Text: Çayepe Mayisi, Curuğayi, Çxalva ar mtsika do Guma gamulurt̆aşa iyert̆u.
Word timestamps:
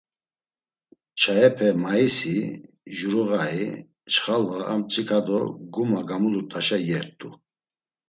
Çayepe 1.19 1.67
Mayisi, 1.83 2.37
Curuğayi, 2.95 3.69
Çxalva 4.11 4.59
ar 4.71 4.77
mtsika 4.79 5.19
do 5.27 5.39
Guma 5.73 6.01
gamulurt̆aşa 6.09 6.77
iyert̆u. 6.81 7.29